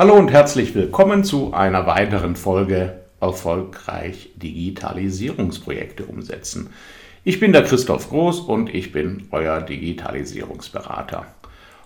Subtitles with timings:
[0.00, 6.70] Hallo und herzlich willkommen zu einer weiteren Folge Erfolgreich Digitalisierungsprojekte umsetzen.
[7.22, 11.26] Ich bin der Christoph Groß und ich bin euer Digitalisierungsberater.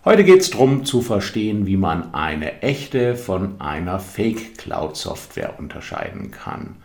[0.04, 6.77] Heute geht es darum zu verstehen, wie man eine echte von einer Fake-Cloud-Software unterscheiden kann.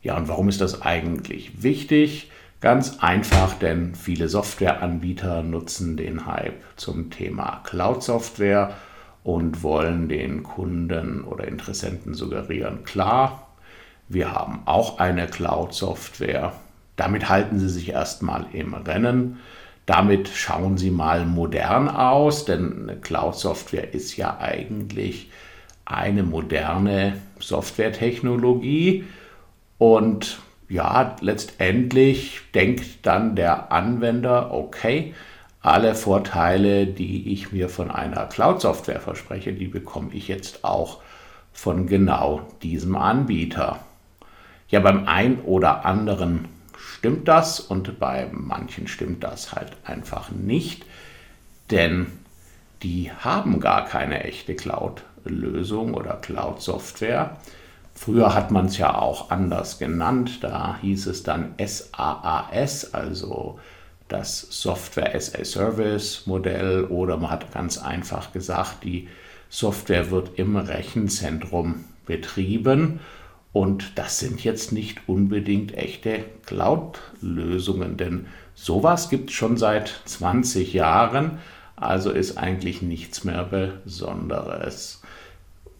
[0.00, 2.30] Ja, und warum ist das eigentlich wichtig?
[2.62, 8.74] Ganz einfach, denn viele Softwareanbieter nutzen den Hype zum Thema Cloud-Software
[9.26, 13.48] und wollen den Kunden oder Interessenten suggerieren, klar,
[14.08, 16.52] wir haben auch eine Cloud-Software.
[16.94, 19.40] Damit halten Sie sich erstmal im Rennen.
[19.84, 25.32] Damit schauen Sie mal modern aus, denn eine Cloud-Software ist ja eigentlich
[25.84, 29.06] eine moderne Softwaretechnologie.
[29.76, 30.38] Und
[30.68, 35.14] ja, letztendlich denkt dann der Anwender, okay,
[35.66, 41.00] alle Vorteile, die ich mir von einer Cloud-Software verspreche, die bekomme ich jetzt auch
[41.52, 43.80] von genau diesem Anbieter.
[44.68, 50.84] Ja, beim einen oder anderen stimmt das und bei manchen stimmt das halt einfach nicht,
[51.70, 52.06] denn
[52.82, 57.38] die haben gar keine echte Cloud-Lösung oder Cloud-Software.
[57.94, 63.58] Früher hat man es ja auch anders genannt, da hieß es dann SaaS, also
[64.08, 69.08] das Software as a Service Modell oder man hat ganz einfach gesagt, die
[69.48, 73.00] Software wird im Rechenzentrum betrieben
[73.52, 80.72] und das sind jetzt nicht unbedingt echte Cloud-Lösungen, denn sowas gibt es schon seit 20
[80.72, 81.38] Jahren,
[81.74, 85.02] also ist eigentlich nichts mehr Besonderes.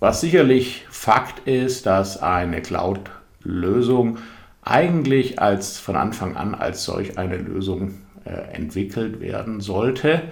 [0.00, 4.18] Was sicherlich Fakt ist, dass eine Cloud-Lösung
[4.62, 7.94] eigentlich als von Anfang an als solch eine Lösung
[8.26, 10.22] entwickelt werden sollte.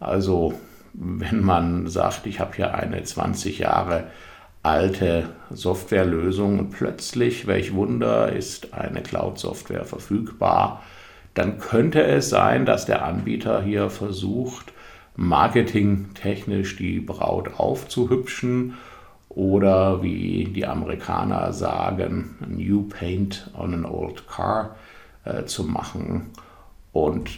[0.00, 0.54] Also
[0.92, 4.04] wenn man sagt, ich habe hier eine 20 Jahre
[4.62, 10.82] alte Softwarelösung und plötzlich, welch Wunder, ist eine Cloud-Software verfügbar,
[11.34, 14.72] dann könnte es sein, dass der Anbieter hier versucht,
[15.16, 18.74] marketingtechnisch die Braut aufzuhübschen
[19.28, 24.76] oder wie die Amerikaner sagen, New Paint on an Old Car
[25.24, 26.30] äh, zu machen.
[26.92, 27.30] Und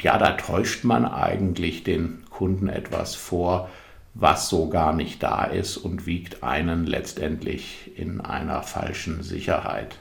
[0.00, 3.68] ja, da täuscht man eigentlich den Kunden etwas vor,
[4.14, 9.98] was so gar nicht da ist und wiegt einen letztendlich in einer falschen Sicherheit.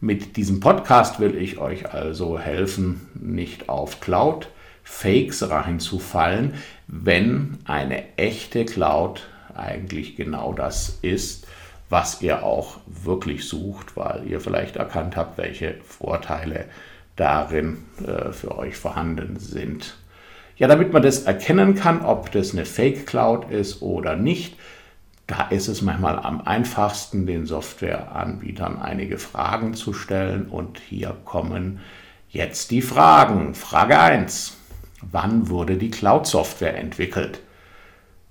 [0.00, 4.48] Mit diesem Podcast will ich euch also helfen, nicht auf Cloud
[4.82, 6.54] Fakes reinzufallen,
[6.88, 11.46] wenn eine echte Cloud eigentlich genau das ist,
[11.88, 16.66] was ihr auch wirklich sucht, weil ihr vielleicht erkannt habt, welche Vorteile
[17.20, 19.96] darin äh, für euch vorhanden sind.
[20.56, 24.56] Ja, damit man das erkennen kann, ob das eine Fake Cloud ist oder nicht,
[25.26, 30.48] da ist es manchmal am einfachsten, den Softwareanbietern einige Fragen zu stellen.
[30.48, 31.80] Und hier kommen
[32.30, 33.54] jetzt die Fragen.
[33.54, 34.56] Frage 1.
[35.02, 37.40] Wann wurde die Cloud-Software entwickelt?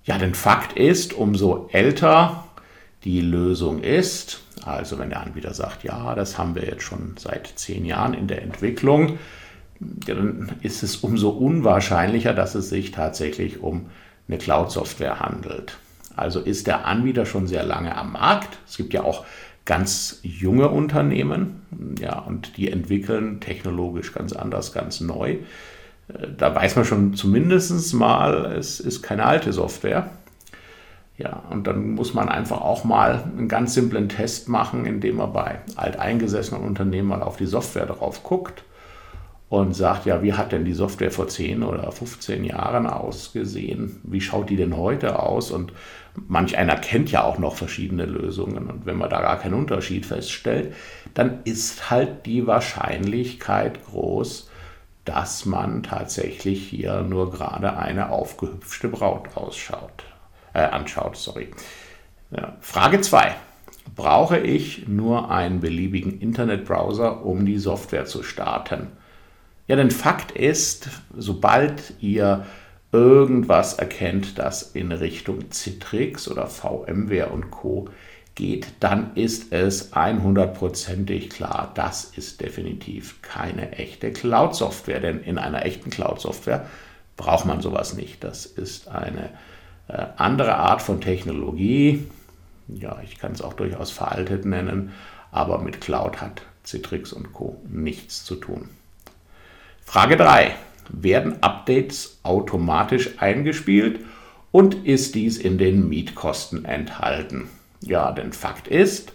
[0.03, 2.44] Ja, denn Fakt ist, umso älter
[3.03, 7.47] die Lösung ist, also wenn der Anbieter sagt, ja, das haben wir jetzt schon seit
[7.55, 9.17] zehn Jahren in der Entwicklung,
[9.79, 13.85] dann ist es umso unwahrscheinlicher, dass es sich tatsächlich um
[14.27, 15.77] eine Cloud-Software handelt.
[16.15, 18.57] Also ist der Anbieter schon sehr lange am Markt.
[18.67, 19.25] Es gibt ja auch
[19.63, 21.61] ganz junge Unternehmen,
[21.99, 25.37] ja, und die entwickeln technologisch ganz anders, ganz neu.
[26.37, 30.09] Da weiß man schon zumindest mal, es ist keine alte Software.
[31.19, 35.34] Ja, und dann muss man einfach auch mal einen ganz simplen Test machen, indem man
[35.34, 38.63] bei alteingesessenen Unternehmen mal auf die Software drauf guckt
[39.50, 44.00] und sagt, ja, wie hat denn die Software vor 10 oder 15 Jahren ausgesehen?
[44.03, 45.52] Wie schaut die denn heute aus?
[45.52, 45.74] Und
[46.29, 48.68] manch einer kennt ja auch noch verschiedene Lösungen.
[48.68, 50.74] Und wenn man da gar keinen Unterschied feststellt,
[51.16, 54.50] dann ist halt die Wahrscheinlichkeit groß,
[55.03, 60.06] dass man tatsächlich hier nur gerade eine aufgehüpfte Braut ausschaut
[60.53, 61.17] äh, anschaut.
[61.17, 61.49] Sorry.
[62.31, 62.57] Ja.
[62.61, 63.35] Frage 2.
[63.96, 68.87] Brauche ich nur einen beliebigen Internetbrowser, um die Software zu starten?
[69.67, 72.46] Ja, denn Fakt ist, sobald ihr
[72.91, 77.90] irgendwas erkennt, das in Richtung Citrix oder VMware und Co
[78.35, 85.66] geht, dann ist es 100%ig klar, das ist definitiv keine echte Cloud-Software, denn in einer
[85.66, 86.66] echten Cloud-Software
[87.17, 88.23] braucht man sowas nicht.
[88.23, 89.29] Das ist eine
[89.90, 92.08] äh, andere Art von Technologie,
[92.68, 94.91] ja, ich kann es auch durchaus veraltet nennen,
[95.32, 97.62] aber mit Cloud hat Citrix und Co.
[97.68, 98.70] nichts zu tun.
[99.84, 100.56] Frage 3.
[100.90, 104.00] Werden Updates automatisch eingespielt
[104.52, 107.50] und ist dies in den Mietkosten enthalten?
[107.82, 109.14] Ja, denn Fakt ist,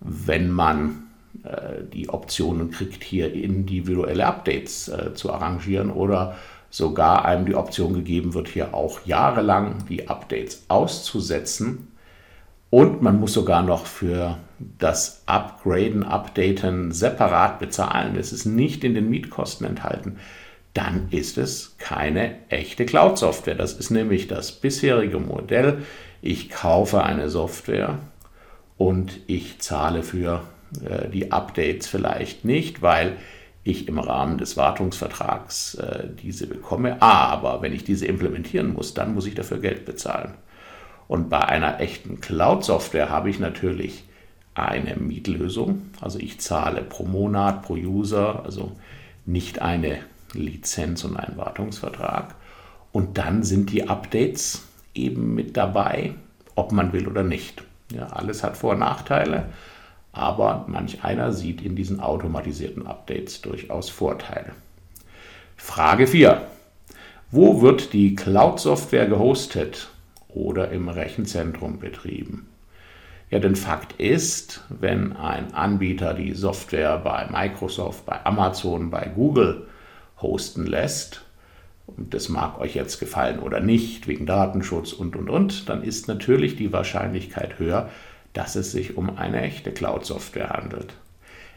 [0.00, 1.08] wenn man
[1.42, 6.36] äh, die Optionen kriegt, hier individuelle Updates äh, zu arrangieren oder
[6.70, 11.88] sogar einem die Option gegeben wird, hier auch jahrelang die Updates auszusetzen.
[12.70, 14.36] Und man muss sogar noch für
[14.78, 18.14] das Upgraden, Updaten separat bezahlen.
[18.14, 20.18] Das ist nicht in den Mietkosten enthalten.
[20.74, 23.54] Dann ist es keine echte Cloud-Software.
[23.54, 25.82] Das ist nämlich das bisherige Modell.
[26.20, 27.98] Ich kaufe eine Software
[28.76, 30.42] und ich zahle für
[30.84, 33.16] äh, die Updates vielleicht nicht, weil
[33.68, 37.00] ich im Rahmen des Wartungsvertrags äh, diese bekomme.
[37.02, 40.34] Aber wenn ich diese implementieren muss, dann muss ich dafür Geld bezahlen.
[41.06, 44.04] Und bei einer echten Cloud-Software habe ich natürlich
[44.54, 45.82] eine Mietlösung.
[46.00, 48.72] Also ich zahle pro Monat, pro User, also
[49.24, 49.98] nicht eine
[50.32, 52.34] Lizenz und einen Wartungsvertrag.
[52.92, 56.14] Und dann sind die Updates eben mit dabei,
[56.54, 57.62] ob man will oder nicht.
[57.92, 59.46] Ja, alles hat Vor- und Nachteile
[60.12, 64.52] aber manch einer sieht in diesen automatisierten Updates durchaus Vorteile.
[65.56, 66.42] Frage 4.
[67.30, 69.90] Wo wird die Cloud-Software gehostet
[70.28, 72.48] oder im Rechenzentrum betrieben?
[73.30, 79.66] Ja, denn Fakt ist, wenn ein Anbieter die Software bei Microsoft, bei Amazon, bei Google
[80.22, 81.24] hosten lässt,
[81.86, 86.08] und das mag euch jetzt gefallen oder nicht, wegen Datenschutz und, und, und, dann ist
[86.08, 87.90] natürlich die Wahrscheinlichkeit höher,
[88.38, 90.94] dass es sich um eine echte Cloud-Software handelt.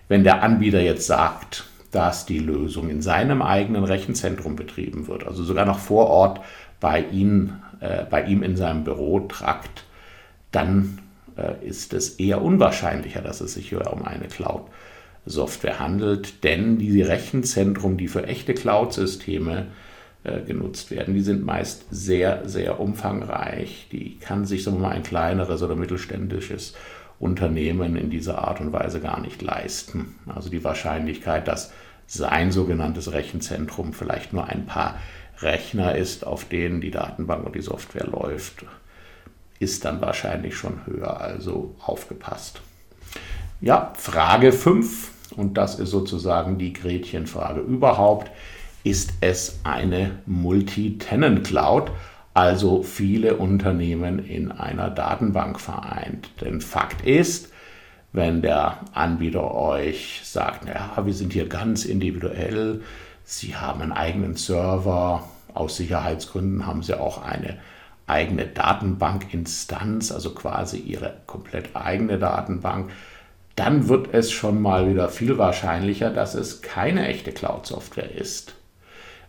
[0.08, 5.44] Wenn der Anbieter jetzt sagt, dass die Lösung in seinem eigenen Rechenzentrum betrieben wird, also
[5.44, 6.42] sogar noch vor Ort
[6.80, 9.84] bei, ihn, äh, bei ihm in seinem Büro tragt,
[10.52, 10.98] dann
[11.38, 17.04] äh, ist es eher unwahrscheinlicher, dass es sich hier um eine Cloud-Software handelt, denn die
[17.04, 19.91] Rechenzentren, die für echte Cloud-Systeme äh,
[20.24, 21.14] genutzt werden.
[21.14, 23.88] Die sind meist sehr, sehr umfangreich.
[23.92, 26.76] Die kann sich sagen wir mal, ein kleineres oder mittelständisches
[27.20, 30.16] Unternehmen in dieser Art und Weise gar nicht leisten.
[30.28, 31.72] Also die Wahrscheinlichkeit, dass
[32.08, 35.00] sein sogenanntes Rechenzentrum vielleicht nur ein paar
[35.40, 38.66] Rechner ist, auf denen die Datenbank und die Software läuft,
[39.60, 41.20] ist dann wahrscheinlich schon höher.
[41.20, 42.62] Also aufgepasst.
[43.60, 48.32] Ja, Frage 5, und das ist sozusagen die Gretchenfrage überhaupt
[48.84, 51.92] ist es eine Multi-Tenant-Cloud,
[52.34, 56.30] also viele Unternehmen in einer Datenbank vereint.
[56.42, 57.52] Denn Fakt ist,
[58.14, 62.82] wenn der Anbieter euch sagt, ja, wir sind hier ganz individuell,
[63.24, 65.24] Sie haben einen eigenen Server,
[65.54, 67.58] aus Sicherheitsgründen haben Sie auch eine
[68.08, 72.92] eigene Datenbankinstanz, also quasi Ihre komplett eigene Datenbank,
[73.56, 78.56] dann wird es schon mal wieder viel wahrscheinlicher, dass es keine echte Cloud-Software ist.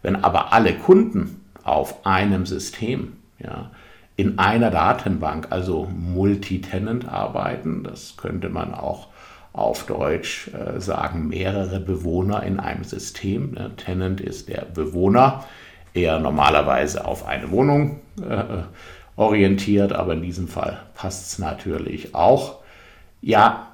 [0.02, 3.70] Wenn aber alle Kunden auf einem System, ja,
[4.16, 9.08] in einer Datenbank, also Multitenant arbeiten, das könnte man auch
[9.52, 13.52] auf Deutsch äh, sagen, mehrere Bewohner in einem System.
[13.52, 13.70] Ne?
[13.76, 15.44] Tenant ist der Bewohner,
[15.94, 18.62] eher normalerweise auf eine Wohnung äh,
[19.16, 22.60] orientiert, aber in diesem Fall passt es natürlich auch.
[23.20, 23.71] Ja,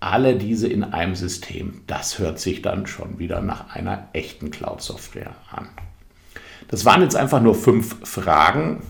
[0.00, 5.34] alle diese in einem System, das hört sich dann schon wieder nach einer echten Cloud-Software
[5.50, 5.68] an.
[6.68, 8.82] Das waren jetzt einfach nur fünf Fragen,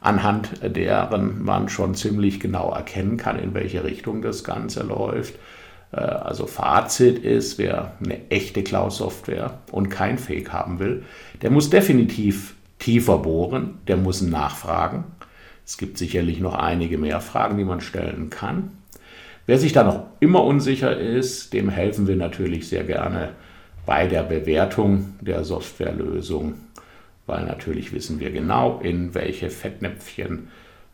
[0.00, 5.34] anhand deren man schon ziemlich genau erkennen kann, in welche Richtung das Ganze läuft.
[5.92, 11.04] Äh, also Fazit ist, wer eine echte Cloud-Software und kein Fake haben will,
[11.42, 15.04] der muss definitiv tiefer bohren, der muss nachfragen.
[15.64, 18.70] Es gibt sicherlich noch einige mehr Fragen, die man stellen kann.
[19.46, 23.30] Wer sich da noch immer unsicher ist, dem helfen wir natürlich sehr gerne
[23.86, 26.54] bei der Bewertung der Softwarelösung,
[27.26, 30.48] weil natürlich wissen wir genau, in welche Fettnäpfchen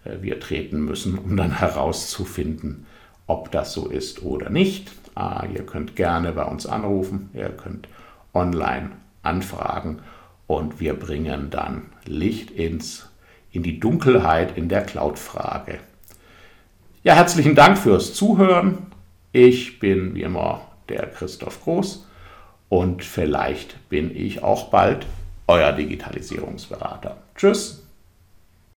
[0.04, 2.86] äh, wir treten müssen, um dann herauszufinden,
[3.26, 4.92] ob das so ist oder nicht.
[5.14, 7.88] Ah, ihr könnt gerne bei uns anrufen, ihr könnt
[8.34, 8.90] online
[9.22, 10.00] anfragen
[10.46, 13.08] und wir bringen dann Licht ins,
[13.50, 15.78] in die Dunkelheit in der Cloud-Frage.
[17.04, 18.78] Ja, herzlichen Dank fürs Zuhören.
[19.32, 22.06] Ich bin wie immer der Christoph Groß
[22.68, 25.06] und vielleicht bin ich auch bald
[25.48, 27.16] euer Digitalisierungsberater.
[27.34, 27.81] Tschüss.